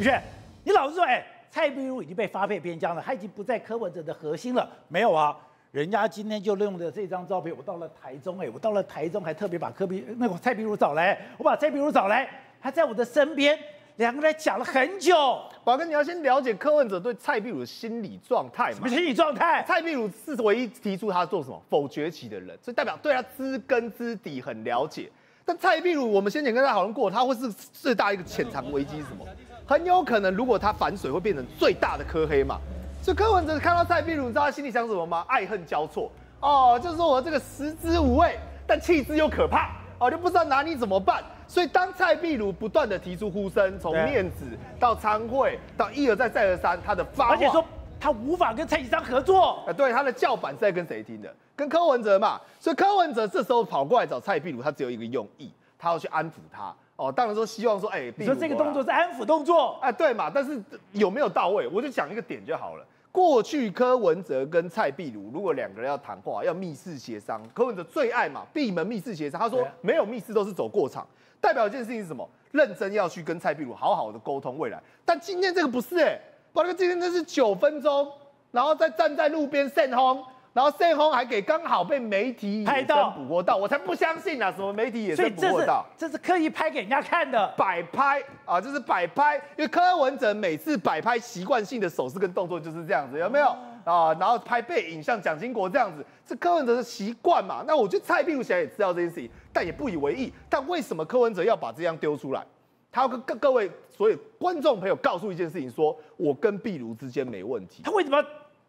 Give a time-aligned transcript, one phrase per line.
[0.00, 0.18] 宇轩，
[0.64, 4.66] 你老是说，哎，蔡壁如已经被发配边疆了，他已经不在柯文哲的核心了。
[4.88, 5.36] 没有啊，
[5.72, 12.26] 人家今天就用的这张照片，我到了台中，哎，我到了台中还特别把柯壁那个蔡壁如找来，我把蔡壁如找来，
[12.62, 13.58] 他在我的身边，
[13.96, 15.14] 两个人讲了很久。
[15.62, 18.76] 宝哥，你要先了解柯文哲对蔡壁如的心理状态嘛？
[18.76, 19.62] 什么心理状态？
[19.68, 25.10] 蔡壁如是唯一提出他做什么否决起的人，所以代表对他知根知底很了解。
[25.44, 29.26] 但蔡壁如，我们先前跟他讨论过，他会是最大一个潜藏危机是什么？
[29.70, 32.58] 很有可能，如果他反水，会变成最大的科黑嘛。
[33.00, 35.24] 所以柯文哲看到蔡壁如，你知道他心里想什么吗？
[35.28, 38.36] 爱恨交错哦，就是说我这个食之无味，
[38.66, 41.22] 但弃之又可怕哦，就不知道拿你怎么办。
[41.46, 44.44] 所以当蔡壁如不断的提出呼声，从面子
[44.80, 47.64] 到餐会到一而再再而三，他的发话，而且说
[48.00, 49.62] 他无法跟蔡其昌合作。
[49.68, 51.32] 呃，对，他的叫板是在跟谁听的？
[51.54, 56.74] 跟柯文哲嘛，所以柯文哲这时候跑过来找蔡壁如，他只有一个用意，他要去安抚他。
[57.00, 60.30] 哦，当然说希望说，哎、欸，你说这个动作是安抚动作，哎，对嘛？
[60.32, 61.66] 但是有没有到位？
[61.66, 62.84] 我就讲一个点就好了。
[63.10, 69.40] 过去柯文哲跟蔡壁如，如果两个人要谈话，要密室协商，柯文哲最爱嘛，闭门密室协商。
[69.40, 71.06] 他说没有密室都是走过场，
[71.40, 72.28] 代表一件事情是什么？
[72.52, 74.78] 认真要去跟蔡壁如好好的沟通未来。
[75.06, 76.20] 但今天这个不是哎、欸，
[76.52, 78.12] 宝哥今天这是九分钟，
[78.50, 80.22] 然后再站在路边扇风。
[80.52, 84.50] 然后盛轰还给刚好被媒体拍到捕获到，我才不相信啊！
[84.50, 85.86] 什么媒体也是捕获到？
[85.96, 89.36] 这是刻意拍给人家看的，摆拍啊，这是摆拍。
[89.56, 93.46] 因为柯文哲每次摆拍习惯性的手势跟动作就是这样子，有没有
[93.84, 94.12] 啊？
[94.18, 97.62] 然后拍背影，像蒋经国这样子，是柯文哲的习惯嘛？
[97.64, 100.32] 那我觉得蔡壁如显然也知道这件事情，但也不以为意。
[100.48, 102.44] 但为什么柯文哲要把这样丢出来？
[102.90, 107.84] 他要跟各各位所有观众朋友告诉一件事情说，说我跟壁如之间没问题。
[107.84, 108.20] 他为什么？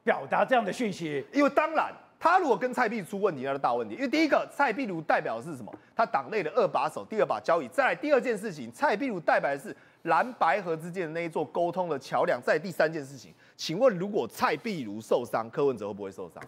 [0.04, 3.96] 表达这样的讯息，因为当然，他如果跟蔡壁如出问题，那是大问题。
[3.96, 5.72] 因为第一个，蔡壁如代表的是什么？
[5.96, 7.68] 他党内的二把手，第二把交椅。
[7.68, 12.42] 再来第二件事情，蔡壁如代表的是蓝白河之间的那一座沟通的桥梁。
[12.42, 16.42] 再第三件事情，请问如果蔡壁如受伤，柯文哲会不会受伤？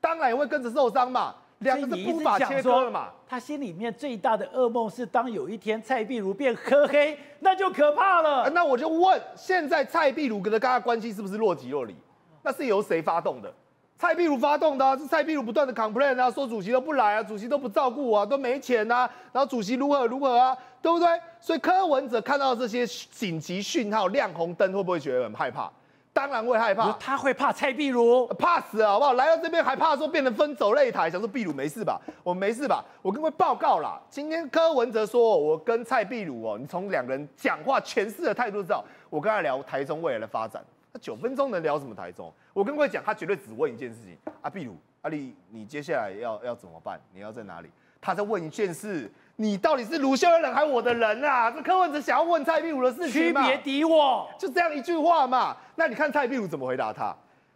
[0.00, 1.34] 当然也会跟着受伤嘛。
[1.60, 3.10] 两个是不法切割的嘛。
[3.26, 8.50] 他心里面最大的噩梦是，当有一天蔡壁如变柯黑，那就可怕了。
[8.50, 11.94] 那我就问，现在蔡壁如跟他刚刚关系是不是若即若离？
[12.44, 13.52] 那是由谁发动的？
[13.96, 21.08] 蔡壁如发动的、啊，是蔡壁如不断的 complain 啊，说主席都不来啊，主席都不照顾我啊，都没钱啊，然后主席如何如何啊，对不对？
[21.40, 25.70] 所以柯文哲看到这些紧急讯号亮红灯，会不会觉得很害怕？
[26.12, 29.14] 当然会害怕，他会怕蔡壁如，怕死啊，好不好？
[29.14, 32.00] 来到这边还怕说变成分走擂台，想说壁如没事吧？
[32.22, 32.84] 我没事吧？
[33.00, 40.62] 我跟各位报告啦，今天柯文哲说我跟蔡壁如哦，你从两个人讲话诠释的态度知道，我跟他聊台中未来的发展。
[40.94, 42.32] 他九分钟能聊什么台中？
[42.52, 44.16] 我跟各位讲，他绝对只问一件事情。
[44.40, 47.00] 啊，壁如，阿丽，你接下来要要怎么办？
[47.12, 47.68] 你要在哪里？
[48.00, 51.50] 他在问一件事，你到底是卢秀燕的人还是我的人啊？
[51.50, 53.42] 这柯文哲想要问蔡壁如的事情嘛？
[53.42, 55.56] 区别敌我，就这样一句话嘛。
[55.74, 57.12] 那你看蔡壁如怎么回答他？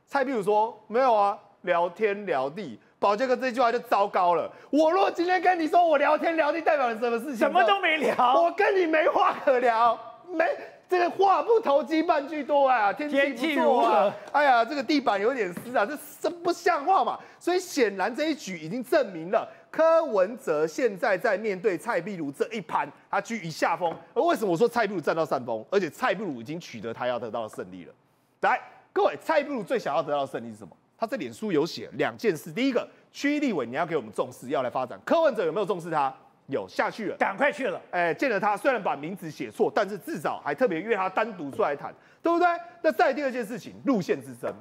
[0.09, 2.77] 蔡壁如说没有啊，聊天聊地。
[2.99, 4.51] 宝杰哥这句话就糟糕了。
[4.71, 7.37] 我若今天跟你说我聊天聊地，代表了什么事情？
[7.37, 9.97] 什么都没聊，我跟你没话可聊，
[10.29, 10.45] 没。
[10.89, 17.19] 这个话不投机半句多啊，天气不错啊，哎呀，这个地板有点湿啊，这真不像话嘛。
[17.39, 23.95] 所以显然这一局已经证明了柯文哲现在在面对蔡壁如这一盘，他居于下风。
[24.15, 25.63] 而为什么我说蔡壁如占到上风？
[25.71, 27.93] 而且蔡壁如已经取得他要得到的胜利了。
[28.41, 28.59] 来，
[28.93, 30.75] 各位，蔡壁如最想要得到的胜利是什么？
[30.97, 34.99] 他这脸书有写两件事，第一个，区立委你要给我们重视，要来发展。
[35.05, 36.13] 柯文哲有没有重视他？
[36.49, 37.81] 有下去了，赶快去了。
[37.91, 42.49] 哎，见了他，虽然把名字写错，但是至少还特别约他单独出来谈，对不对？
[42.83, 44.53] 那再第二件事情，路线之争，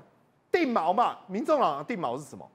[0.52, 2.50] 定锚嘛，民众党定锚是什么？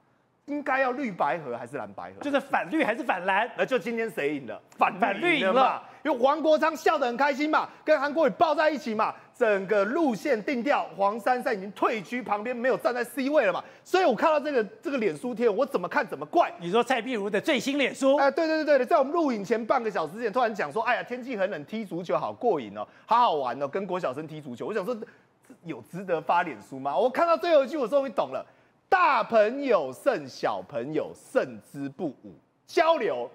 [0.45, 2.19] 应该要绿白合还是蓝白合？
[2.19, 3.49] 就是反绿还是反蓝？
[3.57, 4.61] 那就今天谁赢了？
[4.77, 5.81] 反反绿赢了。
[6.03, 13.63] 因为黄国昌笑得很开心嘛，跟韩国瑜抱在一起嘛，整个路线定调，黄珊珊已经退居旁边，没有站在 C 位了嘛。
[13.83, 16.53] 所以我看到这个这个脸书贴，我怎么看怎么怪。
[16.59, 18.15] 你说蔡壁如的最新脸书？
[18.17, 24.67] 哎，对对对对，在我们录影前半个小时之前，突然讲说，哎呀，天气很冷，踢足球好过瘾哦，好好玩哦，跟郭小生踢足球。
[24.67, 24.95] 我想说，
[25.63, 26.95] 有值得发脸书吗？
[26.95, 28.45] 我看到最后一句，我终于懂了。
[28.87, 32.35] 大朋友胜小朋友胜之不武，
[32.67, 33.27] 交流，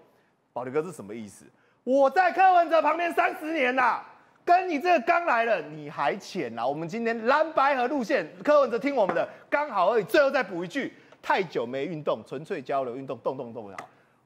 [0.52, 1.44] 宝杰哥是什么意思？
[1.82, 4.00] 我在柯文哲旁边三十年呐，
[4.48, 6.66] 跟你这个刚来了，你还浅呐。
[6.66, 10.04] 我们今天蓝白和路线，柯文哲听我们的刚好而已。
[10.04, 10.90] 最后再补一句，
[11.20, 13.76] 太久没运动，纯粹交流运动，动动动好。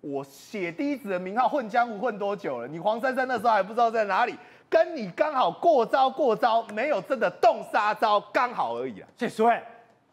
[0.01, 2.69] 我血滴子的名号混江湖混多久了？
[2.69, 4.37] 你黄珊珊那时候还不知道在哪里，
[4.71, 9.09] 跟你刚好过招过招，没有真的动杀招，刚好而已啊。
[9.19, 9.53] 谢说。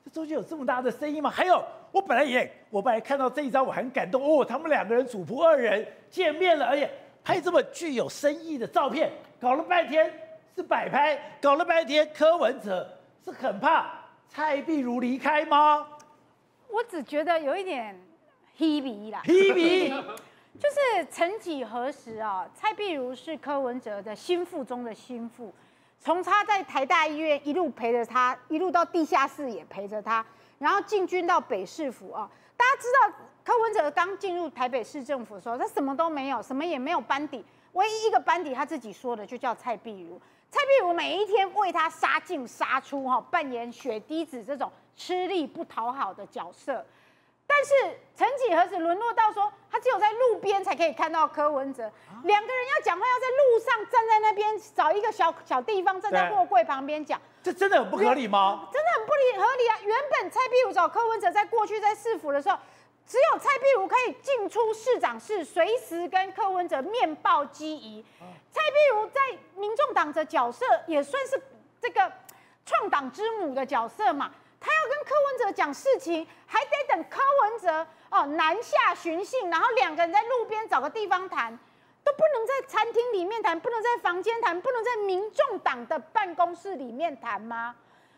[0.04, 1.30] 这中间有这么大的声音吗？
[1.30, 6.90] 还有，我本来也，我本来看到这一招我很感动哦，他们两个人主仆二人见面了，而且
[7.30, 10.12] 拍这么具有深意的照片，搞了半天
[10.56, 12.92] 是摆拍，搞了半天柯文哲
[13.24, 13.88] 是很怕
[14.28, 15.86] 蔡壁如离开吗？
[16.70, 17.96] 我只觉得有一点
[18.58, 19.90] hebe 啦，hebe
[20.60, 25.54] 就是曾几何时啊，蔡壁如是柯文哲的心腹中的心腹，
[26.00, 30.26] 从他在台大医院一路陪着他，一路到地下室也陪着他，
[30.58, 32.28] 然后进军到北市府啊。
[32.58, 33.16] 大家知道
[33.50, 40.22] 柯文哲刚进入台北市政府的时候，他什么都没有，什么也没有班底，唯一一个班底他自己说的就叫蔡碧如。
[40.52, 46.86] 蔡碧如每一天为他杀进杀出哈，扮演血滴子这种吃力不讨好的角色。
[47.48, 47.74] 但是
[48.14, 51.92] 曾几何时沦落到说，他只有在路边才可以看到柯文哲，
[52.26, 58.70] 两个人要讲话要在路上站在那边找一个小小地方站在货柜旁边讲，这真的很不合理吗？
[58.72, 59.80] 真的很不理合理啊！
[59.84, 62.60] 原本蔡壁如找柯文哲在过去在市府的时候，
[63.10, 68.06] 只有蔡壁如可以进出市长室，随时跟柯文哲面报机宜。
[68.52, 69.20] 蔡壁如在
[69.56, 71.42] 民众党的角色也算是
[71.82, 72.12] 这个
[72.68, 74.32] 创党之母的角色嘛。
[74.60, 81.58] 他要跟柯文哲讲事情，还得等柯文哲哦南下寻衅，然后两个人在路边找个地方谈，
[82.04, 87.74] 都不能在餐厅里面谈，不能在房间谈，不能在民众党的办公室里面谈吗？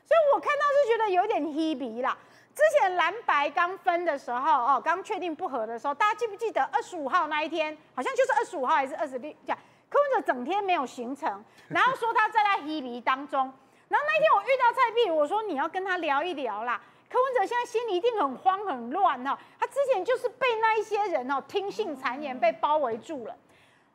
[0.06, 2.18] 所以我看到是觉得有点稀鼻啦。
[2.54, 9.34] 之前蓝白刚分的时候哦，刚确定不合的时候，大家记不记得二十五号那一天，好像就是二十五号还是二十六？
[9.46, 9.58] 讲
[9.90, 13.52] 柯文哲整天没有行程， 然后说他在那稀微当中。
[13.88, 16.80] 然后那天我遇到蔡壁如，我说你要跟他聊一聊啦。
[17.10, 23.36] 柯文哲现在心里一定很慌很乱哈，他之前就是被那一些人哦听信谗言被包围住了。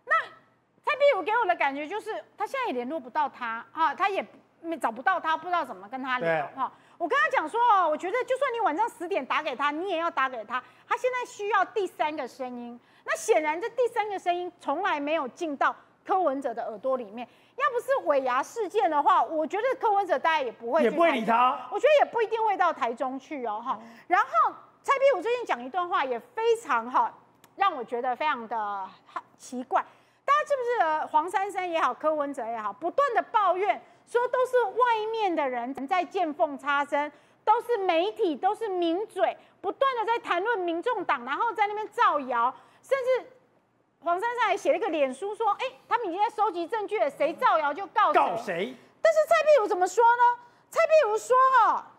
[0.05, 0.15] 那
[0.85, 4.23] 蔡壁如给我的感觉就是，他现在也联络不到他啊，他也
[4.61, 6.71] 没找不到他，不知道怎么跟他聊哈。
[6.99, 12.79] 我跟他讲说哦，我觉得就算你晚上十点打给他，你也要打给他，他现在需要第三个声音。
[13.05, 17.27] 那显然这第三个声音从来没有进到柯文哲的耳朵里面。
[17.57, 21.59] 要不是尾牙事件的话，我觉得柯文哲大概也不会，也不会理他。
[21.71, 23.79] 我觉得也不一定会到台中去哦，哈。
[24.07, 27.13] 然后蔡壁如最近讲一段话也非常哈，
[27.55, 28.87] 让我觉得非常的
[29.39, 29.83] 奇怪。
[30.25, 37.11] 大家知不知道黄珊珊也好，柯文哲也好，不断的抱怨说都是外面的人在见缝插针，
[37.45, 43.31] 都是媒体，都是名嘴，不断的在谈论民众党，然后在那边造谣，甚至。
[44.05, 48.15] 黄珊珊还写了一个脸书说：“哎，他们已经在收集证据了，谁造谣就告谁。
[48.15, 48.77] 告谁？
[49.03, 50.41] 但是蔡壁如怎么说呢？
[50.71, 51.91] 蔡壁如说：哈，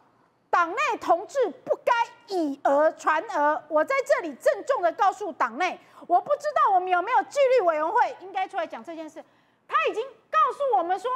[0.49, 1.91] 党内同志不该
[2.27, 3.61] 以讹传讹。
[3.67, 5.77] 我在这里郑重的告诉党内，
[6.07, 9.21] 我不知道我们有没有纪律委员会应该出来讲这件事。
[9.67, 10.01] 他已经
[10.31, 11.11] 告诉我们说，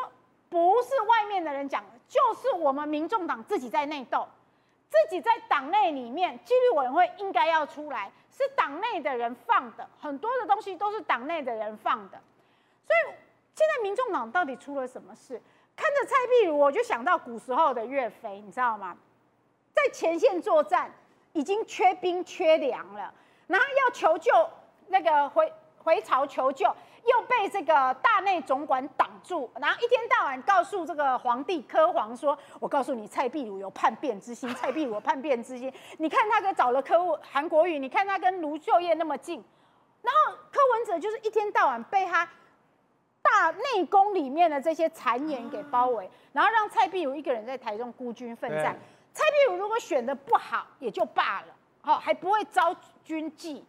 [0.51, 4.27] 不是外面的人讲，就是我们民众党自己在内斗。”
[4.91, 12.19] 自己在党内里面，纪律委员会应该要出来，是党内的人放的，很多的东西都是党内的人放的，
[12.85, 13.13] 所以
[13.55, 15.41] 现在民众党到底出了什么事？
[15.77, 18.97] 看着蔡壁如，我就想到古时候的岳飞，你知道吗？
[19.73, 20.91] 在前线作战，
[21.31, 23.13] 已经缺兵缺粮了，
[23.47, 24.49] 然后要求救，
[24.87, 26.69] 那个回回朝求救。
[27.03, 35.73] 又被这个大内总管挡住，然后一天到晚告诉这个皇帝科皇说：“我告诉你，蔡壁如有叛变之心，蔡壁如有叛变之心。
[35.97, 39.43] 你看他跟找了柯韩国瑜，你看他跟卢秀燕那么近，
[40.01, 42.27] 然后柯文哲就是一天到晚被他
[43.21, 48.77] 大内宫里面的这些谗言给包围，然后让蔡壁如一个人在台中孤军奋战。
[49.11, 51.47] 蔡壁如如果选的不好也就罢了，
[51.81, 53.65] 好还不会遭军纪，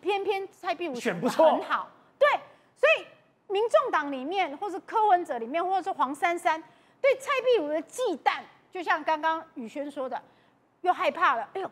[0.00, 1.88] 偏偏蔡壁如选不很好，
[2.20, 2.28] 对。”
[2.82, 3.06] 所以，
[3.46, 6.60] 民众党里面，或是柯文哲里面，或者是黄珊珊，
[7.00, 8.40] 对蔡壁如的忌惮，
[8.72, 10.20] 就像刚刚宇轩说的，
[10.80, 11.48] 又害怕了。
[11.54, 11.70] 哎呦，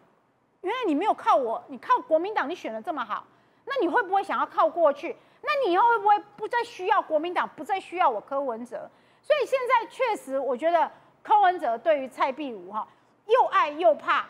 [0.61, 3.27] 原来你没有靠我，你靠国民党，你选的这么好，
[3.65, 5.17] 那你会不会想要靠过去？
[5.41, 8.89] 那你以后会不会不再需要国民党，不再需要我柯文哲？
[9.21, 10.89] 所以现在确实，我觉得
[11.25, 12.87] 柯文哲对于蔡壁如哈，
[13.27, 14.29] 又爱又怕，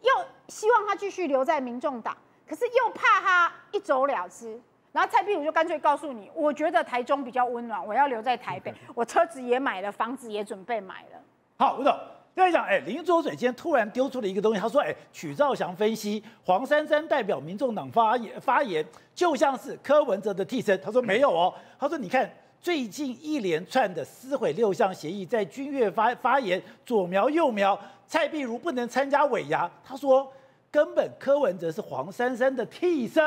[0.00, 0.10] 又
[0.48, 2.16] 希望他继续留在民众党，
[2.48, 4.58] 可是又怕他一走了之。
[4.92, 11.18] 然后蔡壁如就干脆告诉你，我觉得台中比较温暖，我要留在台北，我车子也买了，房子也准备买了。
[11.56, 11.98] 好，吴总，
[12.36, 18.84] 再讲，哎，林浊水今天突然丢出了一个东西，他说，哎，曲兆祥分析黄珊珊代表民众党发言发言，
[19.14, 20.78] 就像是柯文哲的替身。
[20.82, 22.30] 他说没有哦，他说你看
[22.60, 30.30] 最近一连串的撕毁六项协议，在君悦发发言左瞄右瞄，蔡壁如不能参加尾牙，他说
[30.70, 33.22] 根本柯文哲是黄珊珊的替身。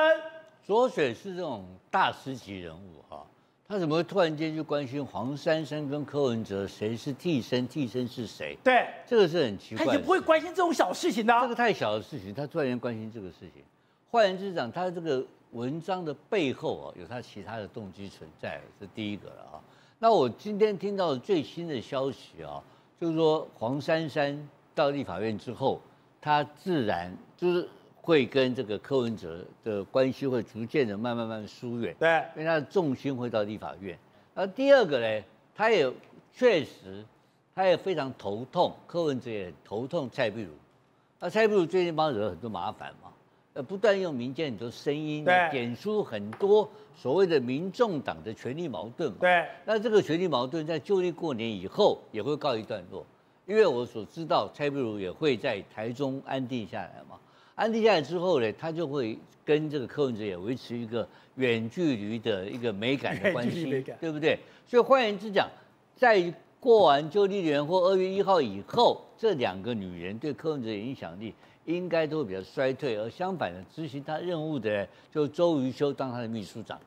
[0.66, 3.24] 浊水是这种大师级人物哈，
[3.68, 7.68] 他怎么会突然间就关心黄珊珊跟柯文哲谁是替身？
[7.68, 8.58] 替身是谁？
[8.64, 9.86] 对，这个是很奇怪。
[9.86, 11.40] 他也不会关心这种小事情的。
[11.42, 13.64] 这个太小的事情，他突然间关心这个事情。
[14.10, 19.62] 换言之讲，他这个文章的背后啊，有他其他的动机存在，是第一个了啊。
[20.00, 22.60] 那我今天听到最新的消息啊，
[23.00, 25.80] 就是说黄珊珊到立法院之后，
[26.20, 27.70] 他自然就是
[28.06, 31.96] 会跟这个柯文哲的关系会逐渐的慢慢慢慢疏远。
[31.98, 33.98] 对，因为他的重心会到立法院。
[34.36, 35.24] 而第二个呢，
[35.56, 35.92] 他也
[36.32, 37.04] 确实，
[37.56, 40.52] 他也非常头痛，柯文哲也很头痛蔡壁如。
[41.20, 43.10] 那蔡壁如最近帮他惹了很多麻烦嘛。
[43.54, 49.18] 呃，不断用民间很多声音，点出很多所谓的民众党的权力矛盾嘛。
[49.22, 49.48] 对。
[49.66, 53.04] 那这个权力矛盾在就地过年以后也会告一段落，
[53.48, 57.18] 因为我所知道蔡壁如也会在台中安定下来嘛。
[57.56, 63.66] 安定下来之后呢，他就会跟这个柯文哲也维持一个远距离的一个美感的关系，
[64.00, 64.38] 对不对？
[64.68, 65.50] 所以换言之讲，
[65.96, 71.34] 在过完旧历年或二月一号以后，这两个女人对柯文哲的影响力。
[71.66, 76.80] 应该都会比较衰退，而相反的，执行他任务的就周瑜修当他的秘书长，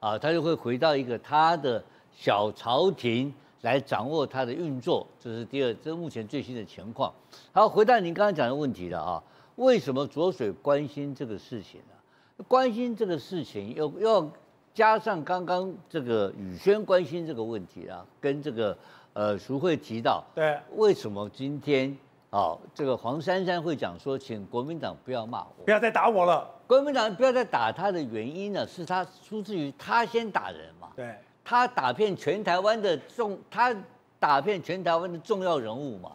[0.00, 1.80] 啊，他就会回到一个他的
[2.12, 7.14] 小朝廷来掌握他的运作，这是第二，这是目前最新的情况。
[7.52, 9.22] 好，回到您刚刚讲的问题了啊，
[9.56, 12.44] 为什么浊水关心这个事情呢？
[12.48, 14.28] 关心这个事情，又要
[14.72, 18.76] 加上刚刚这个宇轩关心这个问题啊，跟这个
[19.12, 21.96] 呃淑慧提到，对，为什么今天？
[22.30, 26.50] 好，这个黄珊珊会讲说，请国民党不要骂我，不要再打我了。
[26.66, 30.88] 国民党不要再打他的原因呢，是他出自于他先打人嘛。
[30.96, 33.72] 对，他打遍全台湾的重，他
[34.18, 36.10] 打遍全台湾的重要人物嘛，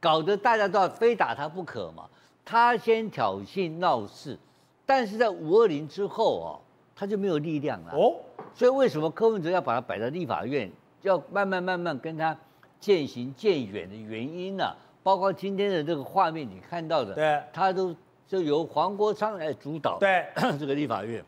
[0.00, 2.08] 搞得大家都要非打他不可嘛。
[2.44, 4.38] 他先挑衅闹事，
[4.84, 6.60] 但是在五二零之后哦，
[6.94, 7.92] 他就没有力量了。
[7.92, 8.16] 哦，
[8.54, 10.70] 所以为什么柯文哲要把他摆在立法院，
[11.02, 12.36] 要慢慢慢慢跟他
[12.78, 14.74] 渐行渐远的原因呢？
[15.02, 17.94] 包括今天的这个画面，你看到的，对，他都
[18.26, 20.26] 就由黄国昌来主导，对，
[20.60, 21.24] 这个立法院，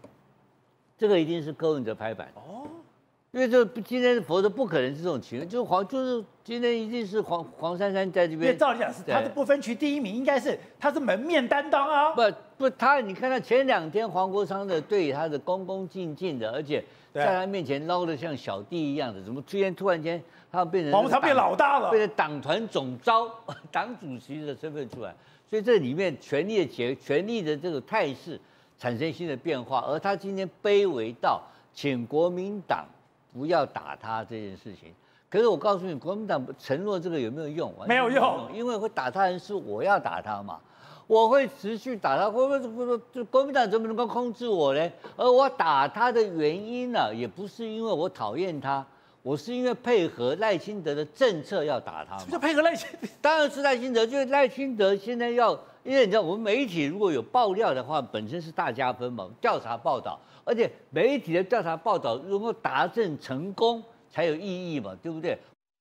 [0.98, 2.28] 这个一定是柯文哲拍板。
[2.34, 2.61] 哦，
[3.32, 12.22] 因为这今天否则不可能是这种情况，就是黄就是今天一定是黄黄珊珊在这边，因为照理讲是他是不分区第一名，应该是他是门面担当啊，不
[12.58, 16.84] 不，他你看他前两天黄国昌的对他的恭恭敬敬的，而且
[17.14, 20.22] 在他面前捞的像小弟一样的，怎么突然突然间？
[20.50, 23.26] 他变成，黄国昌变老大了，变成党团总召、
[23.72, 25.14] 党主席的身份出来，
[25.48, 28.38] 所以这里面权力的结、权力的这种态势
[28.76, 29.82] 产生新的变化。
[29.88, 31.40] 而他今天卑微到
[31.72, 32.84] 请国民党
[33.32, 34.94] 不要打他这件事情，
[35.30, 37.74] 可是我告诉你，国民党承诺这个有没有用？
[37.88, 40.60] 没有用，因为会打他人是我要打他嘛，
[41.06, 42.30] 我会持续打他。
[42.30, 44.90] 会不会说，国民党怎么能够控制我呢？
[45.16, 48.84] 而我打他的原因呢，也不是因为我讨厌他。
[49.22, 65.38] 我是因为配合赖清德的政策要打他，就配合赖清德，当然是赖清德，就是赖清德现在要，因为你知道我们媒体如果有爆料的话，本身是大加分嘛，调查报道，而且媒体的调查报道如果达成成功才有意义嘛，对不对？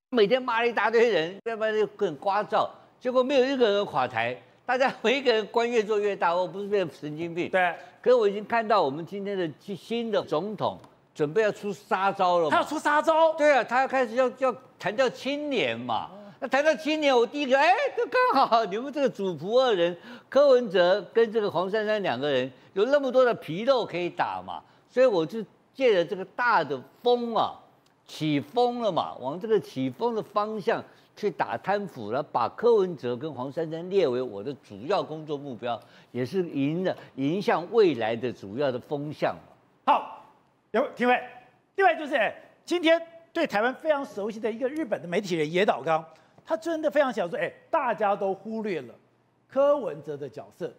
[0.10, 2.67] 每天骂了一大堆人，要不然就更聒噪，
[3.00, 7.50] 结果没有一个人垮台，大家每一个人官越做越大，我不是变神经病？
[7.50, 7.74] 对。
[8.01, 10.79] 可是我已经看到我们今天的新的总统。
[11.13, 13.34] 准备要出杀招了，他要出杀招？
[13.34, 16.10] 对啊，他要开始要要谈到青年嘛。
[16.43, 19.95] 那谈到青年，我第一个，哎，这刚好你们这个主仆二人，
[20.27, 27.53] 柯文哲跟这个黄珊珊两个人有那么多的皮肉可以打嘛，所以我就借着这个大的风啊，
[28.07, 30.83] 起风了嘛，往这个起风的方向
[31.15, 35.79] 去打贪腐了，把柯文哲跟黄珊珊列为我的主要工作目标，
[36.12, 39.36] 也是迎的迎向未来的主要的风向。
[39.86, 40.17] 好。
[40.71, 41.13] 有廷辉，
[41.75, 42.33] 另外就是，
[42.63, 43.00] 今天
[43.33, 46.01] 对台湾非常熟悉的一个日本的媒体人野岛刚，
[46.51, 48.93] 他真的非常想说，哎，大家都忽略了
[49.48, 50.70] 柯文哲的角色，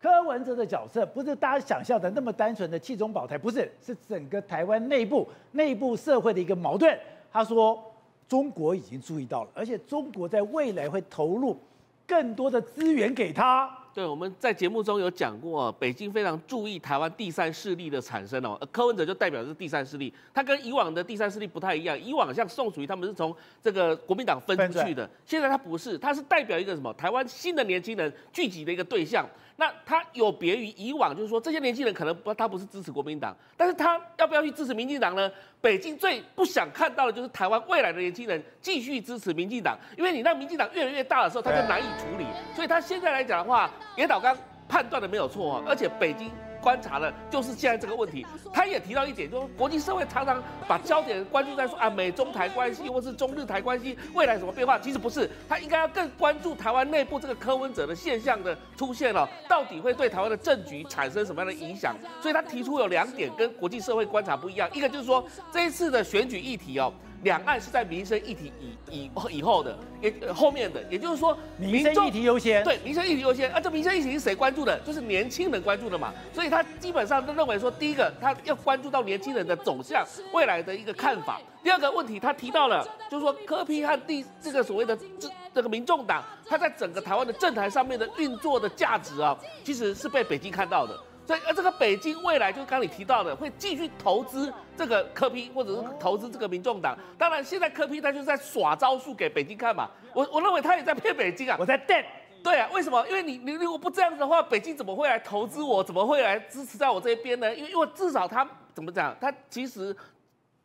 [0.00, 6.96] 柯文哲的角色不是大家想象的那么单纯的弃中保台，不是，是整个台湾内部内部社会的一个矛盾。
[7.32, 7.82] 他说，
[8.28, 11.58] 中国已经注意到了，而且中国在未来会投入
[12.06, 13.68] 更多的资源给他。
[13.96, 26.92] 对，我们在节目中有讲过，北京非常注意台湾第三势力的产生哦，而柯文哲就代表的是第三势力，他跟以往的第三势力不太一样，以往像宋楚瑜他们是从这个国民党分出去的，现在他不是，他是代表一个什么？
[26.92, 29.26] 台湾新的年轻人聚集的一个对象。
[29.56, 35.30] 那他有别于以往，就是说这些年轻人可能不，他不是支持国民党，但是他要不要去支持民进党呢？
[35.60, 42.26] 北京最不想看到的就是台湾未来的年轻人继续支持民进党，因为你让民进党越来越大的时候，他就难以处理。
[42.54, 44.36] 所以他现在来讲的话，野岛刚
[44.68, 46.30] 判断的没有错啊，而且北京。
[46.60, 48.26] 观察的就是现在这个问题。
[48.52, 61.94] 他也提到一点，就是国际社会常常把焦点关注在说啊，美中台关系或是中日台关系未来什么变化，其实不是，他应该要更关注台湾内部这个柯文哲的现象的出现了，到底会对台湾的政局产生什么样的影响？
[62.20, 66.92] 所以他提出有两点跟国际社会观察不一样，一个就是说这一次的选举议题哦。
[67.26, 68.52] 两岸是在民生议题
[68.88, 72.62] 以以以后的，也后面的，也就是说民生议题优先。
[72.62, 73.50] 对，民生议题优先。
[73.50, 74.78] 啊，这民生议题是谁关注的？
[74.86, 76.14] 就是年轻人关注的嘛。
[76.32, 81.40] 所以他基本上都认为说，第一个他要关注到年轻人的走向，未来的一个看法。
[81.64, 90.96] 第二个问题，他提到了，就是说柯批和第这个所谓的这这个民众党，他在整个台湾的政坛上面的运作的价值啊，其实是被北京看到的。
[91.26, 96.96] 所以，而这个北京未来就是刚你提到的，会继续投资这个柯 P，或者是投资这个民众党。
[97.18, 99.90] 当然，现在柯 P 他就是在耍招数给北京看嘛。
[100.14, 101.56] 我我认为他也在骗北京啊。
[101.58, 102.04] 我在电。
[102.44, 103.04] 对啊，为什么？
[103.08, 105.82] 因为你你如果不这样子的话，北京怎么会来投资我？
[105.82, 107.52] 怎么会来支持在我这边呢？
[107.52, 109.16] 因为因为至少他怎么讲？
[109.20, 109.96] 他其实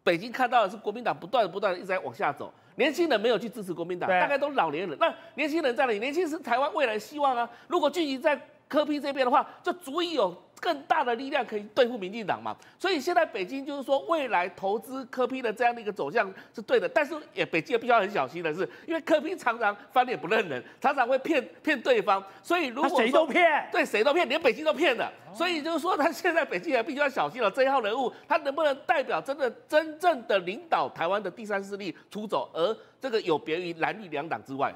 [0.04, 4.96] 北京看到的是国民党不断不断一直在往下走，年轻人没有去支持国民党，大概都老年人。
[5.00, 5.98] 那年轻人在哪里？
[5.98, 7.50] 年轻人是台湾未来希望啊。
[7.68, 8.40] 如果聚集在
[8.72, 10.34] 柯 P 这边的话，就足以有。
[10.62, 12.56] 更大的力量可以对付民进党嘛？
[12.78, 27.50] 所以现在北京就是说，未来投资柯 P 的这样的一个走向是对的，但是也北京也必须要很小心的是，因为柯 P 常常翻脸不认人，常常会骗骗对方，所以如果 谁都骗，对谁都骗，连北京都骗了，所以就是说，他现在北京也必须要小心了。
[27.50, 34.72] 这一号人物他能不能代表真的真正的领导台湾的第三势力出走，而这个有别于蓝绿两党之外。